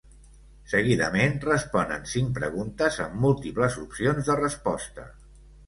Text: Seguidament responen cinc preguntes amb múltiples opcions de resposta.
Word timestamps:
Seguidament 0.71 1.35
responen 1.43 2.09
cinc 2.13 2.33
preguntes 2.39 2.99
amb 3.05 3.21
múltiples 3.29 3.79
opcions 3.85 4.33
de 4.33 4.41
resposta. 4.43 5.09